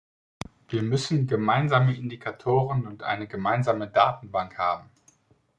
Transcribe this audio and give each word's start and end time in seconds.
Wir 0.69 0.81
müssen 0.81 1.27
gemeinsame 1.27 1.95
Indikatoren 1.95 2.87
und 2.87 3.03
eine 3.03 3.27
gemeinsame 3.27 3.87
Datenbank 3.87 4.57
haben. 4.57 4.89